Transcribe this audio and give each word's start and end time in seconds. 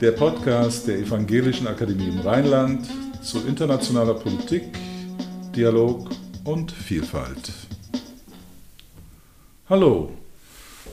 der 0.00 0.12
Podcast 0.12 0.86
der 0.88 0.98
Evangelischen 0.98 1.66
Akademie 1.66 2.08
im 2.08 2.20
Rheinland 2.20 2.88
zu 3.20 3.46
internationaler 3.46 4.14
Politik, 4.14 4.62
Dialog 5.54 6.08
und 6.44 6.72
Vielfalt. 6.72 7.52
Hallo. 9.68 10.10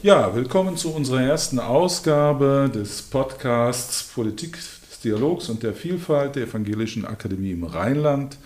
Ja, 0.03 0.35
willkommen 0.35 0.75
zu 0.75 0.89
unserer 0.89 1.21
ersten 1.21 1.57
Ausgabe 1.57 2.69
des 2.73 3.01
Podcasts 3.01 4.03
Politik 4.13 4.57
des 4.57 4.99
Dialogs 5.01 5.47
und 5.47 5.63
der 5.63 5.73
Vielfalt 5.73 6.35
der 6.35 6.43
Evangelischen 6.43 7.05
Akademie 7.05 7.51
im 7.51 7.63
Rheinland. 7.63 8.37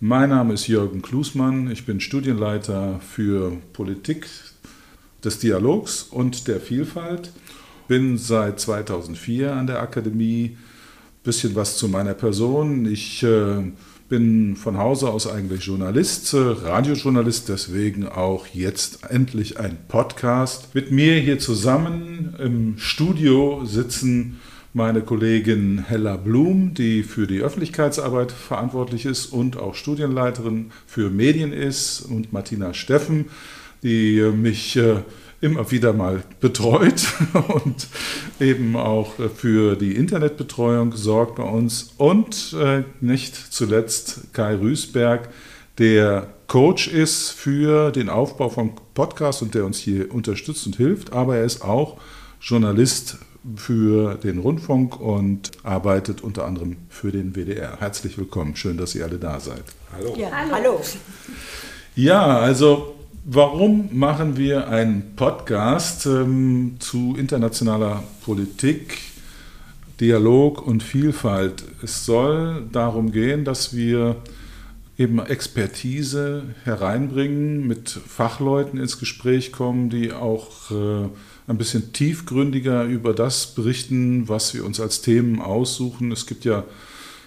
Mein 0.00 0.28
Name 0.28 0.52
ist 0.52 0.68
Jürgen 0.68 1.00
Klusmann, 1.00 1.70
ich 1.70 1.86
bin 1.86 2.00
Studienleiter 2.00 3.00
für 3.00 3.56
Politik 3.72 4.26
des 5.24 5.38
Dialogs 5.38 6.02
und 6.02 6.46
der 6.46 6.60
Vielfalt. 6.60 7.30
Bin 7.88 8.16
seit 8.18 8.60
2004 8.60 9.52
an 9.52 9.66
der 9.66 9.80
Akademie. 9.80 10.56
Bisschen 11.22 11.54
was 11.54 11.76
zu 11.76 11.88
meiner 11.88 12.14
Person. 12.14 12.86
Ich 12.86 13.22
äh, 13.22 13.62
bin 14.08 14.56
von 14.56 14.78
Hause 14.78 15.08
aus 15.08 15.26
eigentlich 15.26 15.64
Journalist, 15.64 16.32
äh, 16.34 16.38
Radiojournalist, 16.38 17.48
deswegen 17.48 18.06
auch 18.06 18.46
jetzt 18.46 19.10
endlich 19.10 19.58
ein 19.58 19.78
Podcast. 19.88 20.74
Mit 20.74 20.90
mir 20.90 21.18
hier 21.18 21.38
zusammen 21.38 22.34
im 22.38 22.78
Studio 22.78 23.64
sitzen 23.64 24.40
meine 24.74 25.02
Kollegin 25.02 25.84
Hella 25.86 26.16
Blum, 26.16 26.74
die 26.74 27.04
für 27.04 27.26
die 27.26 27.40
Öffentlichkeitsarbeit 27.40 28.32
verantwortlich 28.32 29.06
ist 29.06 29.26
und 29.26 29.56
auch 29.56 29.74
Studienleiterin 29.74 30.72
für 30.86 31.10
Medien 31.10 31.52
ist, 31.52 32.00
und 32.00 32.32
Martina 32.32 32.74
Steffen, 32.74 33.26
die 33.82 34.18
äh, 34.18 34.32
mich 34.32 34.76
äh, 34.76 34.96
immer 35.44 35.70
wieder 35.70 35.92
mal 35.92 36.22
betreut 36.40 37.06
und 37.54 37.86
eben 38.40 38.76
auch 38.76 39.12
für 39.36 39.76
die 39.76 39.94
Internetbetreuung 39.94 40.92
sorgt 40.92 41.36
bei 41.36 41.42
uns. 41.44 41.92
Und 41.98 42.56
äh, 42.58 42.84
nicht 43.00 43.36
zuletzt 43.36 44.32
Kai 44.32 44.56
Rüßberg, 44.56 45.28
der 45.78 46.28
Coach 46.46 46.88
ist 46.88 47.30
für 47.30 47.90
den 47.90 48.08
Aufbau 48.08 48.48
von 48.48 48.72
Podcasts 48.94 49.42
und 49.42 49.54
der 49.54 49.66
uns 49.66 49.78
hier 49.78 50.12
unterstützt 50.14 50.66
und 50.66 50.76
hilft, 50.76 51.12
aber 51.12 51.36
er 51.36 51.44
ist 51.44 51.62
auch 51.62 51.98
Journalist 52.40 53.18
für 53.56 54.14
den 54.14 54.38
Rundfunk 54.38 54.98
und 54.98 55.50
arbeitet 55.62 56.22
unter 56.22 56.46
anderem 56.46 56.76
für 56.88 57.12
den 57.12 57.34
WDR. 57.34 57.76
Herzlich 57.80 58.16
willkommen, 58.16 58.56
schön, 58.56 58.78
dass 58.78 58.94
ihr 58.94 59.04
alle 59.04 59.18
da 59.18 59.40
seid. 59.40 59.64
Hallo. 59.92 60.14
Ja, 60.16 60.30
hallo. 60.50 60.80
Ja, 61.94 62.38
also 62.38 62.94
warum 63.24 63.88
machen 63.92 64.36
wir 64.36 64.68
einen 64.68 65.16
Podcast 65.16 66.06
ähm, 66.06 66.76
zu 66.78 67.16
internationaler 67.18 68.04
Politik, 68.22 68.98
Dialog 70.00 70.66
und 70.66 70.82
Vielfalt? 70.82 71.64
Es 71.82 72.04
soll 72.04 72.64
darum 72.70 73.12
gehen, 73.12 73.44
dass 73.44 73.74
wir 73.74 74.16
eben 74.98 75.18
Expertise 75.18 76.44
hereinbringen, 76.64 77.66
mit 77.66 77.88
Fachleuten 77.88 78.78
ins 78.78 78.98
Gespräch 78.98 79.50
kommen, 79.52 79.90
die 79.90 80.12
auch 80.12 80.70
äh, 80.70 81.08
ein 81.46 81.58
bisschen 81.58 81.92
tiefgründiger 81.92 82.84
über 82.84 83.12
das 83.12 83.54
berichten, 83.54 84.28
was 84.28 84.54
wir 84.54 84.64
uns 84.64 84.80
als 84.80 85.00
Themen 85.00 85.40
aussuchen. 85.40 86.12
Es 86.12 86.26
gibt 86.26 86.44
ja 86.44 86.64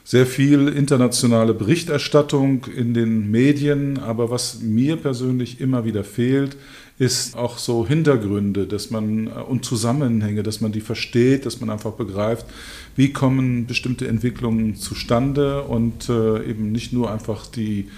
sehr 0.08 0.25
viel 0.25 0.69
internationale 0.69 1.53
Berichterstattung 1.53 2.63
in 2.73 2.94
den 2.94 3.30
Medien, 3.30 4.00
aber 4.00 4.30
was 4.30 4.61
mir 4.61 4.95
persönlich 4.95 5.59
immer 5.59 5.83
wieder 5.83 6.05
fehlt, 6.05 6.55
ist 6.97 7.36
auch 7.36 7.58
so 7.58 7.86
Hintergründe, 7.86 8.67
dass 8.67 8.89
man 8.89 9.27
und 9.27 9.66
Zusammenhänge, 9.66 10.43
dass 10.43 10.61
man 10.61 10.71
die 10.71 10.80
versteht, 10.80 11.45
dass 11.45 11.59
man 11.59 11.70
einfach 11.70 11.92
begreift, 11.92 12.45
wie 12.95 13.11
kommen 13.11 13.65
bestimmte 13.65 14.08
Entwicklungen 14.08 14.77
zustande 14.77 15.64
und 15.64 16.08
äh, 16.08 16.42
eben 16.49 16.71
nicht 16.71 16.93
nur 16.93 17.11
einfach 17.11 17.45
die 17.45 17.89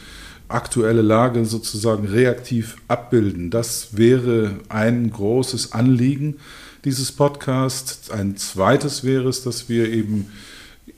aktuelle 0.48 1.04
Lage 1.04 1.46
sozusagen 1.46 2.08
reaktiv 2.08 2.78
abbilden. 2.88 3.52
Das 3.52 3.96
wäre 3.98 4.56
ein 4.68 5.12
großes 5.12 5.74
Anliegen 5.74 6.38
dieses 6.86 7.12
Podcasts. 7.12 8.10
Ein 8.10 8.36
zweites 8.36 9.04
wäre 9.04 9.30
es, 9.30 9.44
dass 9.44 9.70
wir 9.70 9.92
eben 9.92 10.26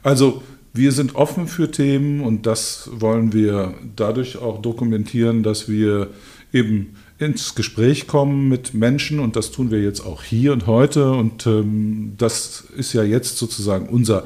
Also 0.01 0.41
wir 0.73 0.91
sind 0.91 1.15
offen 1.15 1.47
für 1.47 1.69
Themen 1.69 2.21
und 2.21 2.45
das 2.45 2.89
wollen 2.91 3.33
wir 3.33 3.73
dadurch 3.95 4.37
auch 4.37 4.61
dokumentieren, 4.61 5.43
dass 5.43 5.69
wir 5.69 6.09
eben 6.51 6.95
ins 7.19 7.55
Gespräch 7.55 8.07
kommen 8.07 8.49
mit 8.49 8.73
Menschen 8.73 9.19
und 9.19 9.35
das 9.35 9.51
tun 9.51 9.71
wir 9.71 9.81
jetzt 9.81 10.05
auch 10.05 10.23
hier 10.23 10.53
und 10.53 10.67
heute 10.67 11.11
und 11.11 11.45
ähm, 11.45 12.13
das 12.17 12.65
ist 12.75 12.93
ja 12.93 13.03
jetzt 13.03 13.37
sozusagen 13.37 13.87
unser 13.87 14.25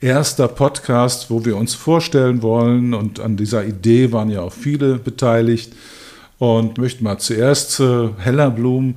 erster 0.00 0.46
Podcast, 0.48 1.30
wo 1.30 1.44
wir 1.44 1.56
uns 1.56 1.74
vorstellen 1.74 2.42
wollen 2.42 2.94
und 2.94 3.20
an 3.20 3.36
dieser 3.36 3.66
Idee 3.66 4.12
waren 4.12 4.30
ja 4.30 4.42
auch 4.42 4.52
viele 4.52 4.94
beteiligt 4.94 5.72
und 6.38 6.78
möchte 6.78 7.02
mal 7.02 7.18
zuerst 7.18 7.80
äh, 7.80 8.08
Hella 8.18 8.48
Blum 8.48 8.94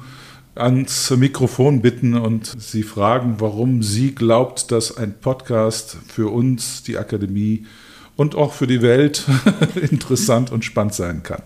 ans 0.54 1.10
Mikrofon 1.12 1.82
bitten 1.82 2.14
und 2.14 2.54
sie 2.62 2.84
fragen, 2.84 3.36
warum 3.40 3.82
sie 3.82 4.14
glaubt, 4.14 4.72
dass 4.72 4.96
ein 4.98 5.16
Podcast 5.20 5.98
für 6.08 6.32
uns, 6.32 6.84
die 6.84 6.98
Akademie 6.98 7.66
und 8.16 8.36
auch 8.36 8.54
für 8.54 8.68
die 8.68 8.82
Welt 8.82 9.26
interessant 9.90 10.52
und 10.52 10.66
spannend 10.66 10.94
sein 10.94 11.24
kann. 11.24 11.42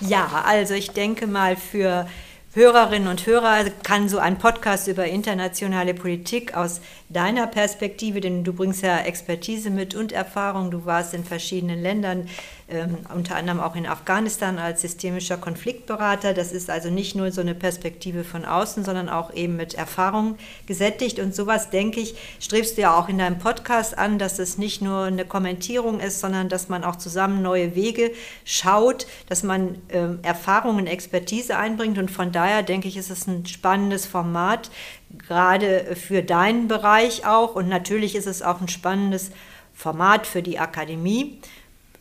Ja, 0.00 0.42
also 0.44 0.74
ich 0.74 0.90
denke 0.90 1.26
mal 1.26 1.56
für 1.56 2.06
Hörerinnen 2.54 3.08
und 3.08 3.26
Hörer 3.26 3.64
kann 3.82 4.08
so 4.08 4.18
ein 4.18 4.38
Podcast 4.38 4.86
über 4.86 5.06
internationale 5.06 5.92
Politik 5.92 6.56
aus 6.56 6.80
deiner 7.08 7.48
Perspektive, 7.48 8.20
denn 8.20 8.44
du 8.44 8.52
bringst 8.52 8.82
ja 8.82 8.98
Expertise 8.98 9.70
mit 9.70 9.96
und 9.96 10.12
Erfahrung, 10.12 10.70
du 10.70 10.84
warst 10.84 11.14
in 11.14 11.24
verschiedenen 11.24 11.82
Ländern, 11.82 12.28
ähm, 12.66 12.96
unter 13.14 13.36
anderem 13.36 13.60
auch 13.60 13.76
in 13.76 13.86
Afghanistan 13.86 14.58
als 14.58 14.80
systemischer 14.80 15.36
Konfliktberater. 15.36 16.32
Das 16.32 16.50
ist 16.50 16.70
also 16.70 16.88
nicht 16.88 17.14
nur 17.14 17.30
so 17.30 17.42
eine 17.42 17.54
Perspektive 17.54 18.24
von 18.24 18.46
außen, 18.46 18.84
sondern 18.84 19.10
auch 19.10 19.34
eben 19.34 19.56
mit 19.56 19.74
Erfahrung 19.74 20.38
gesättigt. 20.66 21.18
Und 21.18 21.34
sowas, 21.34 21.68
denke 21.68 22.00
ich, 22.00 22.14
strebst 22.40 22.78
du 22.78 22.82
ja 22.82 22.98
auch 22.98 23.10
in 23.10 23.18
deinem 23.18 23.38
Podcast 23.38 23.98
an, 23.98 24.18
dass 24.18 24.38
es 24.38 24.56
nicht 24.56 24.80
nur 24.80 25.04
eine 25.04 25.26
Kommentierung 25.26 26.00
ist, 26.00 26.20
sondern 26.20 26.48
dass 26.48 26.70
man 26.70 26.84
auch 26.84 26.96
zusammen 26.96 27.42
neue 27.42 27.74
Wege 27.74 28.12
schaut, 28.46 29.06
dass 29.28 29.42
man 29.42 29.76
ähm, 29.90 30.20
Erfahrungen, 30.22 30.86
Expertise 30.86 31.58
einbringt. 31.58 31.98
Und 31.98 32.10
von 32.10 32.32
daher 32.32 32.62
denke 32.62 32.88
ich, 32.88 32.96
ist 32.96 33.10
es 33.10 33.26
ein 33.26 33.44
spannendes 33.44 34.06
Format, 34.06 34.70
gerade 35.18 35.94
für 35.96 36.22
deinen 36.22 36.66
Bereich 36.66 37.26
auch. 37.26 37.56
Und 37.56 37.68
natürlich 37.68 38.14
ist 38.14 38.26
es 38.26 38.40
auch 38.40 38.62
ein 38.62 38.68
spannendes 38.68 39.32
Format 39.74 40.26
für 40.26 40.40
die 40.40 40.58
Akademie 40.58 41.40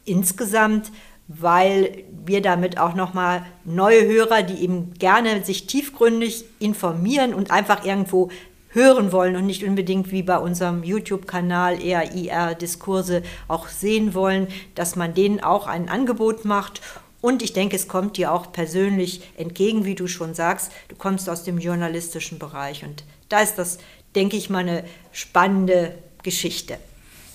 insgesamt, 0.05 0.91
weil 1.27 2.03
wir 2.25 2.41
damit 2.41 2.77
auch 2.77 2.95
nochmal 2.95 3.45
neue 3.63 4.05
Hörer, 4.05 4.43
die 4.43 4.63
eben 4.63 4.93
gerne 4.95 5.43
sich 5.43 5.67
tiefgründig 5.67 6.45
informieren 6.59 7.33
und 7.33 7.51
einfach 7.51 7.85
irgendwo 7.85 8.29
hören 8.69 9.11
wollen 9.11 9.35
und 9.35 9.45
nicht 9.45 9.63
unbedingt 9.63 10.11
wie 10.11 10.23
bei 10.23 10.37
unserem 10.37 10.83
YouTube-Kanal 10.83 11.81
eher 11.81 12.13
IR-Diskurse 12.13 13.21
auch 13.47 13.67
sehen 13.67 14.13
wollen, 14.13 14.47
dass 14.75 14.95
man 14.95 15.13
denen 15.13 15.41
auch 15.41 15.67
ein 15.67 15.89
Angebot 15.89 16.43
macht. 16.43 16.81
Und 17.21 17.41
ich 17.41 17.53
denke, 17.53 17.75
es 17.75 17.87
kommt 17.87 18.17
dir 18.17 18.33
auch 18.33 18.51
persönlich 18.51 19.21
entgegen, 19.37 19.85
wie 19.85 19.95
du 19.95 20.07
schon 20.07 20.33
sagst. 20.33 20.71
Du 20.89 20.95
kommst 20.95 21.29
aus 21.29 21.43
dem 21.43 21.59
journalistischen 21.59 22.39
Bereich 22.39 22.83
und 22.83 23.05
da 23.29 23.39
ist 23.39 23.55
das, 23.55 23.77
denke 24.15 24.37
ich 24.37 24.49
mal, 24.49 24.59
eine 24.59 24.83
spannende 25.11 25.95
Geschichte. 26.23 26.77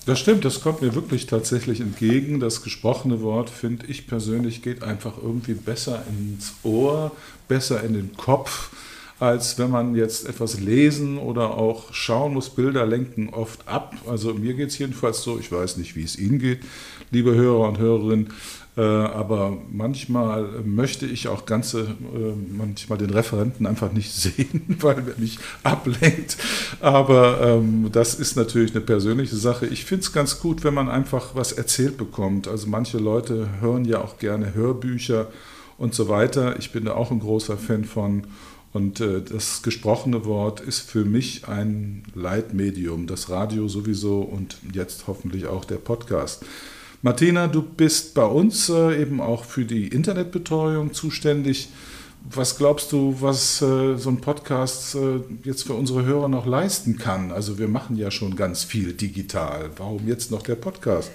Das 0.09 0.19
stimmt, 0.19 0.43
das 0.43 0.61
kommt 0.61 0.81
mir 0.81 0.95
wirklich 0.95 1.27
tatsächlich 1.27 1.81
entgegen. 1.81 2.39
Das 2.39 2.63
gesprochene 2.63 3.21
Wort, 3.21 3.47
finde 3.47 3.85
ich 3.85 4.07
persönlich, 4.07 4.63
geht 4.63 4.81
einfach 4.81 5.13
irgendwie 5.21 5.53
besser 5.53 6.03
ins 6.09 6.55
Ohr, 6.63 7.11
besser 7.47 7.83
in 7.83 7.93
den 7.93 8.17
Kopf, 8.17 8.71
als 9.19 9.59
wenn 9.59 9.69
man 9.69 9.93
jetzt 9.93 10.27
etwas 10.27 10.59
lesen 10.59 11.19
oder 11.19 11.51
auch 11.51 11.93
schauen 11.93 12.33
muss. 12.33 12.49
Bilder 12.49 12.87
lenken 12.87 13.29
oft 13.29 13.67
ab. 13.67 13.97
Also 14.07 14.33
mir 14.33 14.55
geht 14.55 14.69
es 14.69 14.79
jedenfalls 14.79 15.21
so, 15.21 15.37
ich 15.37 15.51
weiß 15.51 15.77
nicht, 15.77 15.95
wie 15.95 16.01
es 16.01 16.17
Ihnen 16.17 16.39
geht, 16.39 16.61
liebe 17.11 17.35
Hörer 17.35 17.67
und 17.67 17.77
Hörerinnen. 17.77 18.33
Äh, 18.79 18.81
aber 18.81 19.57
manchmal 19.69 20.43
möchte 20.63 21.05
ich 21.05 21.27
auch 21.27 21.45
ganze, 21.45 21.81
äh, 21.81 22.55
manchmal 22.57 22.97
den 22.97 23.09
Referenten 23.09 23.65
einfach 23.65 23.91
nicht 23.91 24.13
sehen, 24.15 24.77
weil 24.79 24.99
er 24.99 25.19
mich 25.19 25.37
ablenkt. 25.63 26.37
Aber 26.79 27.41
ähm, 27.41 27.89
das 27.91 28.15
ist 28.15 28.37
natürlich 28.37 28.71
eine 28.71 28.79
persönliche 28.79 29.35
Sache. 29.35 29.65
Ich 29.65 29.83
finde 29.83 30.03
es 30.03 30.13
ganz 30.13 30.39
gut, 30.39 30.63
wenn 30.63 30.73
man 30.73 30.87
einfach 30.87 31.35
was 31.35 31.51
erzählt 31.51 31.97
bekommt. 31.97 32.47
Also 32.47 32.67
manche 32.67 32.99
Leute 32.99 33.49
hören 33.59 33.83
ja 33.83 33.99
auch 33.99 34.17
gerne 34.17 34.53
Hörbücher 34.53 35.27
und 35.77 35.93
so 35.93 36.07
weiter. 36.07 36.57
Ich 36.57 36.71
bin 36.71 36.85
da 36.85 36.93
auch 36.93 37.11
ein 37.11 37.19
großer 37.19 37.57
Fan 37.57 37.83
von. 37.83 38.27
Und 38.71 39.01
äh, 39.01 39.21
das 39.21 39.61
gesprochene 39.61 40.23
Wort 40.23 40.61
ist 40.61 40.89
für 40.89 41.03
mich 41.03 41.49
ein 41.49 42.03
Leitmedium, 42.15 43.07
das 43.07 43.29
Radio 43.29 43.67
sowieso 43.67 44.21
und 44.21 44.55
jetzt 44.71 45.07
hoffentlich 45.07 45.47
auch 45.47 45.65
der 45.65 45.77
Podcast. 45.77 46.45
Martina, 47.01 47.47
du 47.47 47.61
bist 47.61 48.13
bei 48.13 48.25
uns 48.25 48.67
äh, 48.67 49.01
eben 49.01 49.21
auch 49.21 49.45
für 49.45 49.63
die 49.63 49.87
Internetbetreuung 49.87 50.91
zuständig. 50.91 51.69
Was 52.29 52.57
glaubst 52.57 52.91
du, 52.91 53.15
was 53.21 53.61
äh, 53.61 53.95
so 53.95 54.09
ein 54.09 54.19
Podcast 54.19 54.95
äh, 54.95 55.21
jetzt 55.45 55.63
für 55.63 55.75
unsere 55.75 56.03
Hörer 56.03 56.27
noch 56.27 56.45
leisten 56.45 56.97
kann? 56.97 57.31
Also 57.31 57.57
wir 57.57 57.69
machen 57.69 57.95
ja 57.95 58.11
schon 58.11 58.35
ganz 58.35 58.65
viel 58.65 58.91
digital. 58.91 59.69
Warum 59.77 60.09
jetzt 60.09 60.29
noch 60.29 60.41
der 60.41 60.55
Podcast? 60.55 61.09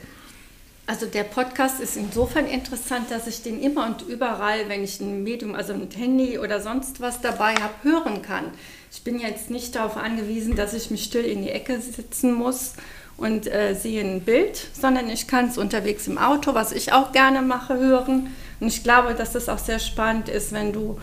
Also 0.86 1.04
der 1.04 1.24
Podcast 1.24 1.80
ist 1.80 1.98
insofern 1.98 2.46
interessant, 2.46 3.10
dass 3.10 3.26
ich 3.26 3.42
den 3.42 3.60
immer 3.60 3.86
und 3.86 4.08
überall, 4.08 4.70
wenn 4.70 4.82
ich 4.82 5.00
ein 5.00 5.22
Medium, 5.22 5.54
also 5.54 5.74
ein 5.74 5.88
Handy 5.94 6.38
oder 6.38 6.62
sonst 6.62 7.02
was 7.02 7.20
dabei 7.20 7.56
habe, 7.56 7.74
hören 7.82 8.22
kann. 8.22 8.44
Ich 8.90 9.02
bin 9.02 9.18
jetzt 9.18 9.50
nicht 9.50 9.74
darauf 9.74 9.98
angewiesen, 9.98 10.56
dass 10.56 10.72
ich 10.72 10.90
mich 10.90 11.04
still 11.04 11.24
in 11.26 11.42
die 11.42 11.50
Ecke 11.50 11.78
sitzen 11.78 12.32
muss 12.32 12.72
und 13.16 13.46
äh, 13.46 13.74
sehe 13.74 14.02
ein 14.02 14.20
Bild, 14.22 14.68
sondern 14.72 15.08
ich 15.08 15.26
kann 15.26 15.48
es 15.48 15.58
unterwegs 15.58 16.06
im 16.06 16.18
Auto, 16.18 16.54
was 16.54 16.72
ich 16.72 16.92
auch 16.92 17.12
gerne 17.12 17.42
mache, 17.42 17.78
hören. 17.78 18.28
Und 18.60 18.68
ich 18.68 18.82
glaube, 18.82 19.14
dass 19.14 19.32
das 19.32 19.48
auch 19.48 19.58
sehr 19.58 19.78
spannend 19.78 20.28
ist, 20.28 20.52
wenn 20.52 20.72
du 20.72 20.98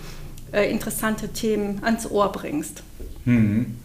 äh, 0.51 0.69
interessante 0.69 1.29
Themen 1.29 1.81
ans 1.83 2.09
Ohr 2.09 2.31
bringst. 2.31 2.83
Mhm. 3.25 3.77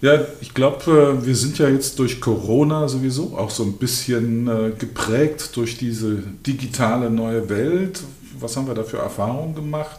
Ja, 0.00 0.20
ich 0.40 0.54
glaube, 0.54 1.18
äh, 1.20 1.26
wir 1.26 1.34
sind 1.34 1.58
ja 1.58 1.68
jetzt 1.68 1.98
durch 1.98 2.20
Corona 2.20 2.86
sowieso 2.86 3.36
auch 3.36 3.50
so 3.50 3.64
ein 3.64 3.78
bisschen 3.78 4.46
äh, 4.46 4.70
geprägt 4.78 5.56
durch 5.56 5.76
diese 5.76 6.22
digitale 6.46 7.10
neue 7.10 7.48
Welt. 7.48 8.02
Was 8.38 8.56
haben 8.56 8.68
wir 8.68 8.74
da 8.74 8.84
für 8.84 8.98
Erfahrungen 8.98 9.56
gemacht? 9.56 9.98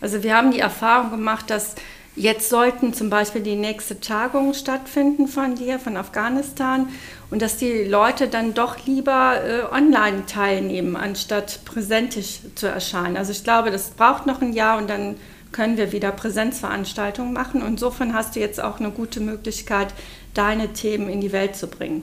Also 0.00 0.22
wir 0.22 0.36
haben 0.36 0.52
die 0.52 0.60
Erfahrung 0.60 1.10
gemacht, 1.10 1.50
dass 1.50 1.74
jetzt 2.16 2.48
sollten 2.48 2.94
zum 2.94 3.10
Beispiel 3.10 3.42
die 3.42 3.56
nächste 3.56 4.00
Tagung 4.00 4.54
stattfinden 4.54 5.26
von 5.28 5.54
dir, 5.54 5.78
von 5.78 5.96
Afghanistan, 5.96 6.88
und 7.30 7.42
dass 7.42 7.56
die 7.56 7.84
Leute 7.84 8.28
dann 8.28 8.54
doch 8.54 8.86
lieber 8.86 9.40
äh, 9.42 9.74
online 9.74 10.26
teilnehmen, 10.26 10.96
anstatt 10.96 11.60
präsentisch 11.64 12.40
zu 12.54 12.66
erscheinen. 12.66 13.16
Also 13.16 13.32
ich 13.32 13.42
glaube, 13.42 13.70
das 13.70 13.90
braucht 13.90 14.26
noch 14.26 14.40
ein 14.40 14.52
Jahr 14.52 14.78
und 14.78 14.88
dann 14.88 15.16
können 15.50 15.76
wir 15.76 15.92
wieder 15.92 16.12
Präsenzveranstaltungen 16.12 17.32
machen. 17.32 17.62
Insofern 17.66 18.14
hast 18.14 18.36
du 18.36 18.40
jetzt 18.40 18.60
auch 18.60 18.80
eine 18.80 18.90
gute 18.90 19.20
Möglichkeit, 19.20 19.88
deine 20.34 20.72
Themen 20.72 21.08
in 21.08 21.20
die 21.20 21.32
Welt 21.32 21.56
zu 21.56 21.68
bringen. 21.68 22.02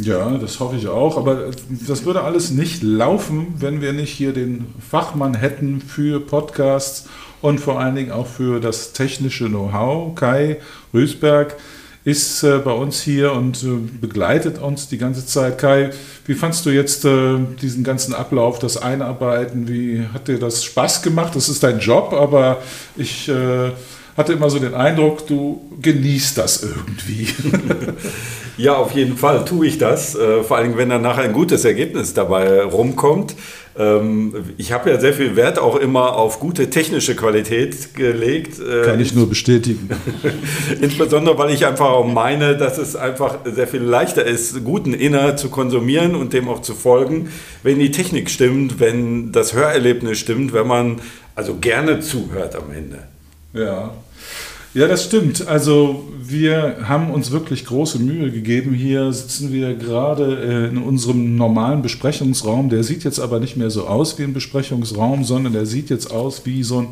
Ja, 0.00 0.30
das 0.38 0.58
hoffe 0.58 0.76
ich 0.76 0.88
auch. 0.88 1.16
Aber 1.16 1.50
das 1.86 2.04
würde 2.04 2.22
alles 2.22 2.50
nicht 2.50 2.82
laufen, 2.82 3.54
wenn 3.58 3.80
wir 3.80 3.92
nicht 3.92 4.12
hier 4.12 4.32
den 4.32 4.66
Fachmann 4.80 5.34
hätten 5.34 5.80
für 5.80 6.20
Podcasts 6.20 7.08
und 7.40 7.60
vor 7.60 7.78
allen 7.78 7.94
Dingen 7.94 8.12
auch 8.12 8.26
für 8.26 8.60
das 8.60 8.92
technische 8.92 9.48
Know-how. 9.48 10.14
Kai 10.14 10.58
Rüßberg 10.94 11.56
ist 12.04 12.42
äh, 12.42 12.58
bei 12.58 12.72
uns 12.72 13.02
hier 13.02 13.32
und 13.32 13.62
äh, 13.62 13.76
begleitet 14.00 14.58
uns 14.58 14.88
die 14.88 14.98
ganze 14.98 15.24
Zeit. 15.24 15.58
Kai, 15.58 15.90
wie 16.26 16.34
fandst 16.34 16.66
du 16.66 16.70
jetzt 16.70 17.04
äh, 17.04 17.38
diesen 17.60 17.84
ganzen 17.84 18.14
Ablauf, 18.14 18.58
das 18.58 18.76
Einarbeiten? 18.76 19.68
Wie 19.68 20.04
hat 20.12 20.26
dir 20.26 20.38
das 20.38 20.64
Spaß 20.64 21.02
gemacht? 21.02 21.36
Das 21.36 21.48
ist 21.48 21.62
dein 21.62 21.78
Job, 21.78 22.12
aber 22.12 22.62
ich 22.96 23.30
hatte 24.16 24.32
immer 24.34 24.50
so 24.50 24.58
den 24.58 24.74
Eindruck, 24.74 25.26
du 25.26 25.70
genießt 25.80 26.36
das 26.38 26.62
irgendwie. 26.62 27.28
ja, 28.56 28.76
auf 28.76 28.92
jeden 28.92 29.16
Fall 29.16 29.44
tue 29.44 29.66
ich 29.66 29.78
das. 29.78 30.14
Äh, 30.14 30.42
vor 30.42 30.58
allem, 30.58 30.76
wenn 30.76 30.90
dann 30.90 31.02
nachher 31.02 31.24
ein 31.24 31.32
gutes 31.32 31.64
Ergebnis 31.64 32.14
dabei 32.14 32.62
rumkommt. 32.62 33.34
Ähm, 33.78 34.34
ich 34.58 34.72
habe 34.72 34.90
ja 34.90 35.00
sehr 35.00 35.14
viel 35.14 35.34
Wert 35.34 35.58
auch 35.58 35.76
immer 35.76 36.16
auf 36.16 36.40
gute 36.40 36.68
technische 36.68 37.16
Qualität 37.16 37.94
gelegt. 37.94 38.58
Äh, 38.60 38.84
Kann 38.84 39.00
ich 39.00 39.14
nur 39.14 39.28
bestätigen. 39.28 39.88
Insbesondere, 40.80 41.38
weil 41.38 41.54
ich 41.54 41.64
einfach 41.64 41.90
auch 41.90 42.06
meine, 42.06 42.56
dass 42.56 42.76
es 42.76 42.96
einfach 42.96 43.38
sehr 43.44 43.66
viel 43.66 43.80
leichter 43.80 44.24
ist, 44.24 44.62
guten 44.64 44.92
Inhalt 44.92 45.38
zu 45.38 45.48
konsumieren 45.48 46.14
und 46.14 46.34
dem 46.34 46.48
auch 46.48 46.60
zu 46.60 46.74
folgen, 46.74 47.30
wenn 47.62 47.78
die 47.78 47.90
Technik 47.90 48.28
stimmt, 48.28 48.78
wenn 48.78 49.32
das 49.32 49.54
Hörerlebnis 49.54 50.18
stimmt, 50.18 50.52
wenn 50.52 50.66
man 50.66 51.00
also 51.34 51.54
gerne 51.54 52.00
zuhört 52.00 52.54
am 52.54 52.70
Ende. 52.72 52.98
Ja. 53.54 53.94
Ja, 54.74 54.88
das 54.88 55.04
stimmt. 55.04 55.46
Also 55.46 56.08
wir 56.18 56.88
haben 56.88 57.10
uns 57.10 57.30
wirklich 57.30 57.66
große 57.66 57.98
Mühe 57.98 58.30
gegeben. 58.30 58.72
Hier 58.72 59.12
sitzen 59.12 59.52
wir 59.52 59.74
gerade 59.74 60.38
äh, 60.42 60.68
in 60.68 60.78
unserem 60.78 61.36
normalen 61.36 61.82
Besprechungsraum. 61.82 62.70
Der 62.70 62.82
sieht 62.82 63.04
jetzt 63.04 63.20
aber 63.20 63.38
nicht 63.38 63.58
mehr 63.58 63.68
so 63.68 63.86
aus 63.86 64.18
wie 64.18 64.22
ein 64.22 64.32
Besprechungsraum, 64.32 65.24
sondern 65.24 65.52
der 65.52 65.66
sieht 65.66 65.90
jetzt 65.90 66.10
aus 66.10 66.46
wie 66.46 66.62
so 66.62 66.78
ein, 66.78 66.88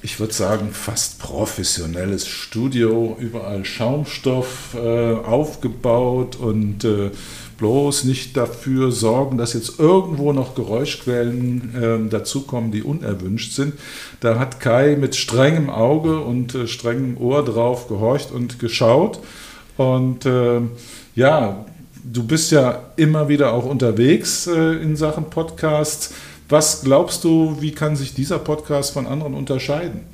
ich 0.00 0.18
würde 0.18 0.32
sagen, 0.32 0.70
fast 0.72 1.18
professionelles 1.18 2.26
Studio. 2.26 3.18
Überall 3.20 3.66
Schaumstoff 3.66 4.74
äh, 4.74 5.12
aufgebaut 5.12 6.36
und 6.36 6.84
äh, 6.84 7.10
bloß 7.56 8.04
nicht 8.04 8.36
dafür 8.36 8.92
sorgen, 8.92 9.38
dass 9.38 9.52
jetzt 9.52 9.78
irgendwo 9.78 10.32
noch 10.32 10.54
Geräuschquellen 10.54 12.06
äh, 12.06 12.10
dazukommen, 12.10 12.70
die 12.70 12.82
unerwünscht 12.82 13.52
sind. 13.52 13.74
Da 14.20 14.38
hat 14.38 14.60
Kai 14.60 14.96
mit 14.96 15.16
strengem 15.16 15.70
Auge 15.70 16.20
und 16.20 16.54
äh, 16.54 16.66
strengem 16.66 17.16
Ohr 17.18 17.44
drauf 17.44 17.88
gehorcht 17.88 18.30
und 18.30 18.58
geschaut. 18.58 19.20
Und 19.76 20.26
äh, 20.26 20.60
ja, 21.14 21.64
du 22.04 22.24
bist 22.24 22.52
ja 22.52 22.82
immer 22.96 23.28
wieder 23.28 23.52
auch 23.52 23.64
unterwegs 23.64 24.46
äh, 24.46 24.82
in 24.82 24.96
Sachen 24.96 25.24
Podcasts. 25.30 26.14
Was 26.48 26.82
glaubst 26.82 27.24
du, 27.24 27.56
wie 27.60 27.72
kann 27.72 27.96
sich 27.96 28.14
dieser 28.14 28.38
Podcast 28.38 28.92
von 28.92 29.06
anderen 29.06 29.34
unterscheiden? 29.34 30.13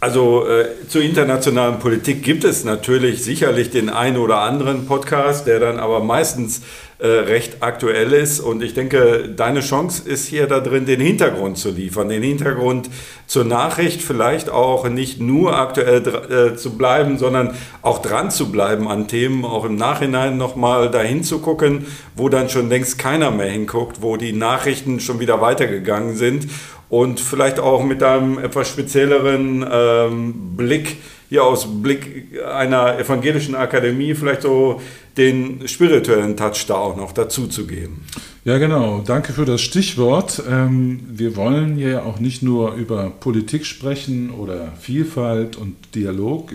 Also 0.00 0.46
äh, 0.46 0.86
zur 0.88 1.02
internationalen 1.02 1.80
Politik 1.80 2.22
gibt 2.22 2.44
es 2.44 2.62
natürlich 2.62 3.24
sicherlich 3.24 3.70
den 3.70 3.90
einen 3.90 4.16
oder 4.16 4.42
anderen 4.42 4.86
Podcast, 4.86 5.48
der 5.48 5.58
dann 5.58 5.80
aber 5.80 5.98
meistens 5.98 6.62
äh, 7.00 7.06
recht 7.06 7.56
aktuell 7.64 8.12
ist. 8.12 8.38
Und 8.38 8.62
ich 8.62 8.74
denke, 8.74 9.28
deine 9.36 9.58
Chance 9.58 10.08
ist 10.08 10.28
hier 10.28 10.46
da 10.46 10.60
drin, 10.60 10.86
den 10.86 11.00
Hintergrund 11.00 11.58
zu 11.58 11.70
liefern, 11.70 12.08
den 12.08 12.22
Hintergrund 12.22 12.90
zur 13.26 13.44
Nachricht, 13.44 14.00
vielleicht 14.00 14.50
auch 14.50 14.88
nicht 14.88 15.20
nur 15.20 15.58
aktuell 15.58 16.06
äh, 16.06 16.56
zu 16.56 16.78
bleiben, 16.78 17.18
sondern 17.18 17.56
auch 17.82 18.00
dran 18.00 18.30
zu 18.30 18.52
bleiben 18.52 18.86
an 18.86 19.08
Themen, 19.08 19.44
auch 19.44 19.64
im 19.64 19.74
Nachhinein 19.74 20.36
nochmal 20.36 20.92
dahin 20.92 21.24
zu 21.24 21.40
gucken, 21.40 21.86
wo 22.14 22.28
dann 22.28 22.48
schon 22.48 22.68
längst 22.68 22.98
keiner 22.98 23.32
mehr 23.32 23.50
hinguckt, 23.50 24.00
wo 24.00 24.16
die 24.16 24.32
Nachrichten 24.32 25.00
schon 25.00 25.18
wieder 25.18 25.40
weitergegangen 25.40 26.14
sind 26.14 26.46
und 26.88 27.20
vielleicht 27.20 27.58
auch 27.58 27.84
mit 27.84 28.02
einem 28.02 28.38
etwas 28.38 28.68
spezielleren 28.68 29.64
ähm, 29.70 30.56
Blick, 30.56 30.96
hier 31.28 31.44
aus 31.44 31.66
Blick 31.82 32.38
einer 32.46 32.98
evangelischen 32.98 33.54
Akademie, 33.54 34.14
vielleicht 34.14 34.42
so 34.42 34.80
den 35.16 35.68
spirituellen 35.68 36.36
Touch 36.36 36.64
da 36.66 36.74
auch 36.74 36.96
noch 36.96 37.12
dazu 37.12 37.48
zu 37.48 37.66
geben. 37.66 38.04
Ja, 38.44 38.56
genau. 38.56 39.02
Danke 39.04 39.34
für 39.34 39.44
das 39.44 39.60
Stichwort. 39.60 40.42
Ähm, 40.48 41.00
wir 41.10 41.36
wollen 41.36 41.76
hier 41.76 42.06
auch 42.06 42.18
nicht 42.18 42.42
nur 42.42 42.74
über 42.74 43.10
Politik 43.10 43.66
sprechen 43.66 44.30
oder 44.30 44.72
Vielfalt 44.80 45.56
und 45.56 45.76
Dialog. 45.94 46.52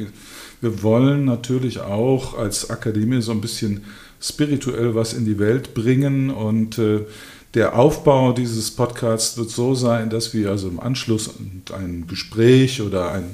Wir 0.61 0.81
wollen 0.81 1.25
natürlich 1.25 1.81
auch 1.81 2.37
als 2.37 2.69
Akademie 2.69 3.21
so 3.21 3.31
ein 3.31 3.41
bisschen 3.41 3.83
spirituell 4.19 4.95
was 4.95 5.13
in 5.13 5.25
die 5.25 5.37
Welt 5.37 5.73
bringen 5.73 6.31
und 6.31 6.79
äh, 6.79 7.01
der 7.53 7.77
Aufbau 7.77 8.33
dieses 8.33 8.71
Podcasts 8.71 9.37
wird 9.37 9.49
so 9.51 9.75
sein, 9.75 10.09
dass 10.09 10.33
wir 10.33 10.49
also 10.49 10.67
im 10.67 10.79
Anschluss 10.79 11.29
ein 11.71 12.05
Gespräch 12.07 12.81
oder 12.81 13.11
ein, 13.11 13.25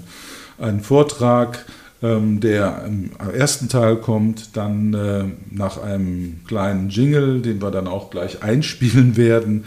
einen 0.57 0.81
Vortrag, 0.81 1.65
ähm, 2.01 2.39
der 2.39 2.83
im 2.85 3.11
ersten 3.33 3.69
Teil 3.69 3.97
kommt, 3.97 4.57
dann 4.57 4.93
äh, 4.93 5.25
nach 5.51 5.81
einem 5.81 6.41
kleinen 6.47 6.89
Jingle, 6.89 7.41
den 7.41 7.61
wir 7.61 7.71
dann 7.71 7.87
auch 7.87 8.09
gleich 8.09 8.43
einspielen 8.43 9.15
werden, 9.17 9.65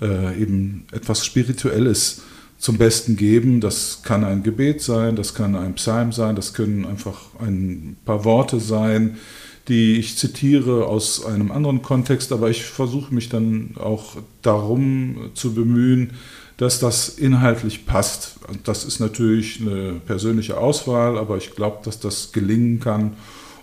äh, 0.00 0.40
eben 0.40 0.86
etwas 0.92 1.26
Spirituelles 1.26 2.22
zum 2.58 2.78
Besten 2.78 3.16
geben. 3.16 3.60
Das 3.60 4.02
kann 4.04 4.24
ein 4.24 4.42
Gebet 4.44 4.80
sein, 4.80 5.16
das 5.16 5.34
kann 5.34 5.56
ein 5.56 5.74
Psalm 5.74 6.12
sein, 6.12 6.36
das 6.36 6.54
können 6.54 6.84
einfach 6.84 7.18
ein 7.40 7.96
paar 8.04 8.24
Worte 8.24 8.60
sein, 8.60 9.18
die 9.68 9.98
ich 9.98 10.16
zitiere 10.16 10.86
aus 10.86 11.24
einem 11.24 11.52
anderen 11.52 11.82
Kontext, 11.82 12.32
aber 12.32 12.50
ich 12.50 12.64
versuche 12.64 13.14
mich 13.14 13.28
dann 13.28 13.74
auch 13.78 14.16
darum 14.42 15.30
zu 15.34 15.54
bemühen, 15.54 16.12
dass 16.56 16.80
das 16.80 17.08
inhaltlich 17.10 17.86
passt. 17.86 18.36
Das 18.64 18.84
ist 18.84 18.98
natürlich 18.98 19.60
eine 19.60 20.00
persönliche 20.06 20.58
Auswahl, 20.58 21.16
aber 21.18 21.36
ich 21.36 21.54
glaube, 21.54 21.78
dass 21.84 22.00
das 22.00 22.32
gelingen 22.32 22.80
kann 22.80 23.12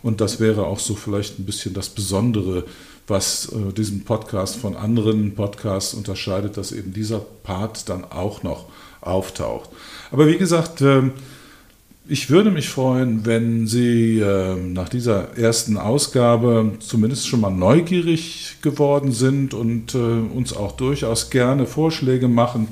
und 0.01 0.21
das 0.21 0.39
wäre 0.39 0.67
auch 0.67 0.79
so 0.79 0.95
vielleicht 0.95 1.39
ein 1.39 1.45
bisschen 1.45 1.73
das 1.73 1.89
Besondere, 1.89 2.63
was 3.07 3.51
äh, 3.51 3.73
diesen 3.73 4.03
Podcast 4.03 4.55
von 4.55 4.75
anderen 4.75 5.33
Podcasts 5.35 5.93
unterscheidet, 5.93 6.57
dass 6.57 6.71
eben 6.71 6.93
dieser 6.93 7.19
Part 7.19 7.89
dann 7.89 8.05
auch 8.05 8.43
noch 8.43 8.65
auftaucht. 9.01 9.69
Aber 10.11 10.27
wie 10.27 10.37
gesagt, 10.37 10.81
äh, 10.81 11.09
Ich 12.07 12.29
würde 12.29 12.51
mich 12.51 12.69
freuen, 12.69 13.25
wenn 13.25 13.65
Sie 13.65 14.19
äh, 14.19 14.55
nach 14.55 14.89
dieser 14.89 15.35
ersten 15.39 15.75
Ausgabe 15.75 16.73
zumindest 16.77 17.27
schon 17.27 17.41
mal 17.41 17.49
neugierig 17.49 18.57
geworden 18.61 19.11
sind 19.11 19.55
und 19.55 19.95
äh, 19.95 19.97
uns 19.97 20.55
auch 20.55 20.73
durchaus 20.73 21.31
gerne 21.31 21.65
Vorschläge 21.65 22.27
machen, 22.27 22.67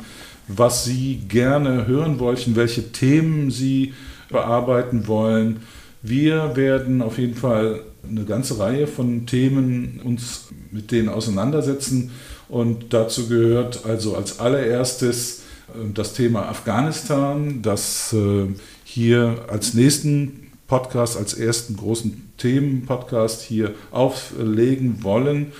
was 0.47 0.85
Sie 0.85 1.15
gerne 1.27 1.87
hören 1.87 2.19
wollten, 2.19 2.55
welche 2.55 2.91
Themen 2.91 3.49
Sie 3.49 3.95
bearbeiten 4.29 5.07
wollen. 5.07 5.61
Wir 6.03 6.55
werden 6.55 7.01
auf 7.01 7.17
jeden 7.17 7.35
Fall 7.35 7.79
eine 8.07 8.25
ganze 8.25 8.59
Reihe 8.59 8.85
von 8.85 9.25
Themen 9.25 9.99
uns 10.03 10.49
mit 10.69 10.91
denen 10.91 11.09
auseinandersetzen 11.09 12.11
und 12.49 12.93
dazu 12.93 13.27
gehört 13.27 13.83
also 13.87 14.15
als 14.15 14.39
allererstes 14.39 15.39
äh, 15.69 15.91
das 15.91 16.13
Thema 16.13 16.49
Afghanistan, 16.49 17.63
das 17.63 18.13
äh, 18.13 18.47
hier 18.93 19.45
als 19.47 19.73
nächsten 19.73 20.51
Podcast, 20.67 21.17
als 21.17 21.33
ersten 21.33 21.75
großen 21.75 22.29
Themenpodcast 22.37 23.41
hier 23.41 23.73
auflegen 23.91 25.03
wollen. 25.03 25.51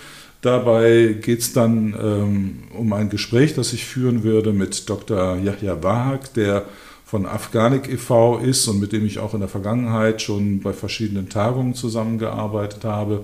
Dabei 0.41 1.15
geht 1.19 1.39
es 1.39 1.53
dann 1.53 1.95
ähm, 1.99 2.63
um 2.77 2.93
ein 2.93 3.09
Gespräch, 3.09 3.55
das 3.55 3.73
ich 3.73 3.85
führen 3.85 4.23
würde 4.23 4.53
mit 4.53 4.87
Dr. 4.87 5.37
Yahya 5.37 5.81
Wahak, 5.81 6.33
der 6.35 6.65
von 7.05 7.25
Afghanik 7.25 7.89
e.V. 7.91 8.37
ist 8.37 8.67
und 8.67 8.79
mit 8.79 8.91
dem 8.91 9.05
ich 9.05 9.17
auch 9.17 9.33
in 9.33 9.39
der 9.39 9.49
Vergangenheit 9.49 10.21
schon 10.21 10.59
bei 10.59 10.73
verschiedenen 10.73 11.29
Tagungen 11.29 11.73
zusammengearbeitet 11.73 12.83
habe. 12.83 13.23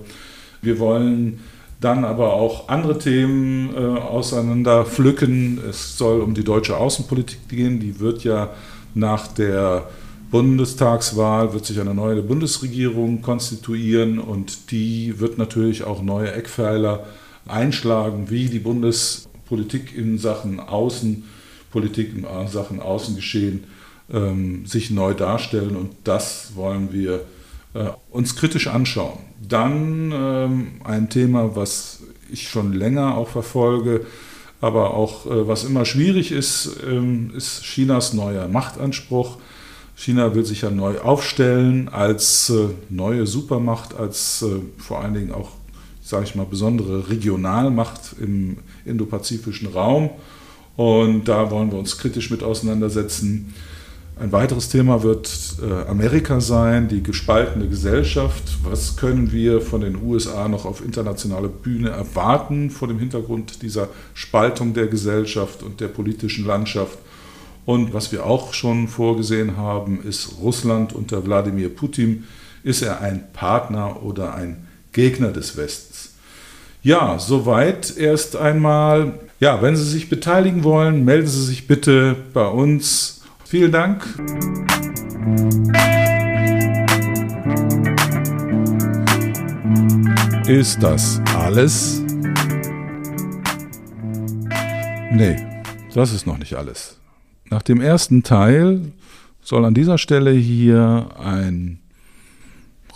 Wir 0.60 0.80
wollen 0.80 1.40
dann 1.80 2.04
aber 2.04 2.32
auch 2.32 2.68
andere 2.68 2.98
Themen 2.98 3.74
äh, 3.74 3.78
auseinander 3.78 4.84
pflücken. 4.84 5.60
Es 5.68 5.96
soll 5.96 6.20
um 6.20 6.34
die 6.34 6.44
deutsche 6.44 6.76
Außenpolitik 6.76 7.48
gehen. 7.48 7.78
Die 7.78 8.00
wird 8.00 8.24
ja 8.24 8.50
nach 8.94 9.28
der 9.28 9.88
Bundestagswahl, 10.30 11.52
wird 11.52 11.66
sich 11.66 11.80
eine 11.80 11.94
neue 11.94 12.22
Bundesregierung 12.22 13.20
konstituieren 13.20 14.18
und 14.18 14.70
die 14.70 15.18
wird 15.18 15.38
natürlich 15.38 15.84
auch 15.84 16.02
neue 16.02 16.32
Eckpfeiler 16.32 17.04
einschlagen, 17.46 18.30
wie 18.30 18.46
die 18.46 18.60
Bundespolitik 18.60 19.96
in 19.96 20.18
Sachen 20.18 20.60
Außenpolitik, 20.60 22.14
in 22.14 22.26
Sachen 22.48 22.80
Außengeschehen 22.80 23.64
ähm, 24.12 24.66
sich 24.66 24.90
neu 24.90 25.14
darstellen 25.14 25.76
und 25.76 25.90
das 26.04 26.52
wollen 26.54 26.92
wir 26.92 27.24
äh, 27.74 27.86
uns 28.10 28.36
kritisch 28.36 28.68
anschauen. 28.68 29.18
Dann 29.46 30.12
ähm, 30.14 30.68
ein 30.84 31.08
Thema, 31.08 31.56
was 31.56 32.00
ich 32.30 32.48
schon 32.48 32.72
länger 32.72 33.16
auch 33.16 33.28
verfolge, 33.28 34.06
aber 34.60 34.94
auch 34.94 35.26
äh, 35.26 35.48
was 35.48 35.64
immer 35.64 35.84
schwierig 35.84 36.32
ist, 36.32 36.76
ähm, 36.86 37.32
ist 37.36 37.62
Chinas 37.62 38.12
neuer 38.12 38.48
Machtanspruch. 38.48 39.38
China 40.00 40.34
will 40.34 40.46
sich 40.46 40.62
ja 40.62 40.70
neu 40.70 40.98
aufstellen 40.98 41.90
als 41.90 42.48
äh, 42.48 42.68
neue 42.88 43.26
Supermacht, 43.26 43.94
als 43.94 44.40
äh, 44.40 44.60
vor 44.78 45.02
allen 45.02 45.12
Dingen 45.12 45.30
auch, 45.30 45.50
sage 46.02 46.24
ich 46.24 46.34
mal, 46.34 46.46
besondere 46.46 47.10
Regionalmacht 47.10 48.14
im 48.18 48.56
indopazifischen 48.86 49.68
Raum. 49.68 50.08
Und 50.74 51.28
da 51.28 51.50
wollen 51.50 51.70
wir 51.70 51.78
uns 51.78 51.98
kritisch 51.98 52.30
mit 52.30 52.42
auseinandersetzen. 52.42 53.52
Ein 54.18 54.32
weiteres 54.32 54.70
Thema 54.70 55.02
wird 55.02 55.30
äh, 55.60 55.86
Amerika 55.86 56.40
sein, 56.40 56.88
die 56.88 57.02
gespaltene 57.02 57.68
Gesellschaft. 57.68 58.56
Was 58.62 58.96
können 58.96 59.32
wir 59.32 59.60
von 59.60 59.82
den 59.82 60.02
USA 60.02 60.48
noch 60.48 60.64
auf 60.64 60.82
internationaler 60.82 61.48
Bühne 61.48 61.90
erwarten 61.90 62.70
vor 62.70 62.88
dem 62.88 62.98
Hintergrund 62.98 63.60
dieser 63.60 63.88
Spaltung 64.14 64.72
der 64.72 64.86
Gesellschaft 64.86 65.62
und 65.62 65.78
der 65.82 65.88
politischen 65.88 66.46
Landschaft? 66.46 66.96
Und 67.64 67.94
was 67.94 68.12
wir 68.12 68.26
auch 68.26 68.54
schon 68.54 68.88
vorgesehen 68.88 69.56
haben, 69.56 70.02
ist 70.02 70.38
Russland 70.40 70.92
unter 70.92 71.24
Wladimir 71.24 71.74
Putin. 71.74 72.24
Ist 72.62 72.82
er 72.82 73.00
ein 73.00 73.32
Partner 73.32 74.02
oder 74.02 74.34
ein 74.34 74.66
Gegner 74.92 75.30
des 75.30 75.56
Westens? 75.56 76.14
Ja, 76.82 77.18
soweit 77.18 77.96
erst 77.96 78.36
einmal. 78.36 79.20
Ja, 79.38 79.62
wenn 79.62 79.76
Sie 79.76 79.84
sich 79.84 80.08
beteiligen 80.08 80.64
wollen, 80.64 81.04
melden 81.04 81.28
Sie 81.28 81.44
sich 81.44 81.66
bitte 81.66 82.16
bei 82.32 82.46
uns 82.46 83.20
Vielen 83.50 83.72
Dank. 83.72 84.04
Ist 90.46 90.80
das 90.80 91.20
alles? 91.34 92.00
Nee, 95.10 95.36
das 95.92 96.12
ist 96.12 96.28
noch 96.28 96.38
nicht 96.38 96.54
alles. 96.54 96.99
Nach 97.50 97.62
dem 97.62 97.80
ersten 97.80 98.22
Teil 98.22 98.92
soll 99.42 99.64
an 99.64 99.74
dieser 99.74 99.98
Stelle 99.98 100.32
hier 100.32 101.08
ein 101.22 101.80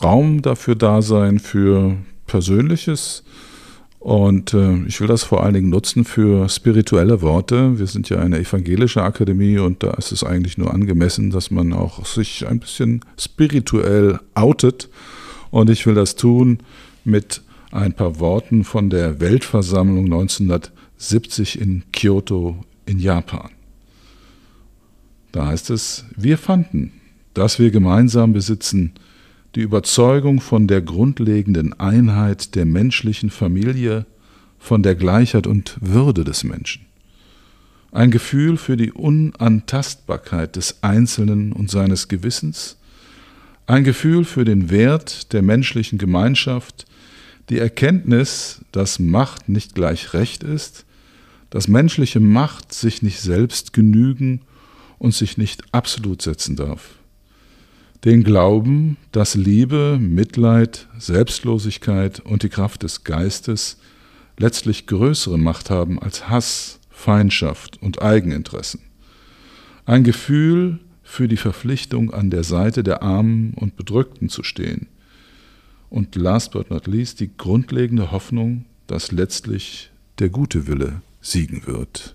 Raum 0.03 0.43
dafür 0.43 0.75
da 0.75 1.03
sein 1.03 1.39
für 1.39 1.97
Persönliches, 2.27 3.25
und 4.05 4.53
äh, 4.53 4.85
ich 4.87 5.01
will 5.01 5.09
das 5.09 5.25
vor 5.25 5.43
allen 5.43 5.55
Dingen 5.55 5.71
nutzen 5.71 6.05
für 6.05 6.47
spirituelle 6.51 7.23
Worte. 7.23 7.79
Wir 7.79 7.87
sind 7.87 8.11
ja 8.11 8.19
eine 8.19 8.39
evangelische 8.39 9.03
Akademie 9.03 9.57
und 9.57 9.83
da 9.83 9.93
ist 9.93 10.13
es 10.13 10.23
eigentlich 10.23 10.59
nur 10.59 10.75
angemessen, 10.75 11.31
dass 11.31 11.51
man 11.51 11.73
auch 11.73 12.05
sich 12.05 12.47
ein 12.47 12.61
bisschen 12.61 13.01
spirituell 13.19 14.21
outet. 14.35 14.91
Und 15.51 15.71
ich 15.71 15.87
will 15.87 15.95
das 15.95 16.17
tun 16.17 16.59
mit 17.07 17.41
ein 17.71 17.95
paar 17.95 18.21
Worten 18.21 18.65
von 18.65 18.91
der 18.91 19.21
Weltversammlung 19.21 20.05
1970 20.05 21.59
in 21.59 21.85
Kyoto 21.91 22.59
in 22.85 22.99
Japan. 22.99 23.49
Da 25.35 25.49
heißt 25.49 25.71
es, 25.71 26.05
wir 26.15 26.39
fanden, 26.39 26.93
dass 27.35 27.59
wir 27.59 27.73
gemeinsam 27.73 28.33
besitzen, 28.33 28.93
die 29.57 29.63
Überzeugung 29.63 30.41
von 30.41 30.69
der 30.69 30.81
grundlegenden 30.81 31.73
Einheit 31.73 32.55
der 32.55 32.65
menschlichen 32.65 33.31
Familie, 33.31 34.07
von 34.61 34.85
der 34.85 34.95
Gleichheit 34.95 35.49
und 35.49 35.77
Würde 35.81 36.23
des 36.23 36.45
Menschen. 36.45 36.87
Ein 37.91 38.13
Gefühl 38.13 38.57
für 38.57 38.77
die 38.77 38.93
Unantastbarkeit 38.93 40.55
des 40.55 40.85
Einzelnen 40.85 41.53
und 41.53 41.69
seines 41.69 42.07
Gewissens, 42.07 42.77
ein 43.67 43.83
Gefühl 43.83 44.25
für 44.25 44.45
den 44.45 44.71
Wert 44.71 45.33
der 45.33 45.43
menschlichen 45.43 45.99
Gemeinschaft, 45.99 46.87
die 47.49 47.59
Erkenntnis, 47.59 48.61
dass 48.71 49.01
Macht 49.01 49.49
nicht 49.49 49.75
gleich 49.75 50.15
Recht 50.15 50.45
ist, 50.45 50.85
dass 51.51 51.67
menschliche 51.67 52.21
Macht 52.21 52.73
sich 52.73 53.03
nicht 53.03 53.19
selbst 53.19 53.73
genügen 53.73 54.43
und 54.99 55.15
sich 55.15 55.37
nicht 55.39 55.63
absolut 55.73 56.23
setzen 56.23 56.57
darf 56.57 56.99
den 58.05 58.23
Glauben, 58.23 58.99
dass 59.13 59.35
Liebe, 59.35 59.99
Mitleid, 59.99 60.89
Selbstlosigkeit 60.99 62.21
und 62.21 62.43
die 62.43 62.51
Kraft 62.51 62.83
des 62.83 63.05
Geistes 63.05 63.79
letztlich 64.39 64.87
größere 64.87 65.39
Macht 65.39 65.71
haben 65.71 65.99
als 65.99 66.29
Hass, 66.29 66.81
Feindschaft 66.91 67.81
und 67.81 68.03
Eigeninteressen. 68.03 68.81
Ein 69.87 70.05
Gefühl 70.05 70.81
für 71.03 71.29
die 71.29 71.37
Verpflichtung, 71.37 72.13
an 72.13 72.31
der 72.31 72.45
Seite 72.45 72.83
der 72.83 73.03
Armen 73.03 73.55
und 73.55 73.77
Bedrückten 73.77 74.29
zu 74.29 74.43
stehen. 74.43 74.87
Und 75.89 76.15
last 76.17 76.53
but 76.53 76.71
not 76.71 76.87
least 76.87 77.21
die 77.21 77.31
grundlegende 77.37 78.11
Hoffnung, 78.11 78.65
dass 78.87 79.13
letztlich 79.13 79.91
der 80.19 80.29
gute 80.29 80.67
Wille 80.67 81.03
siegen 81.21 81.67
wird. 81.67 82.15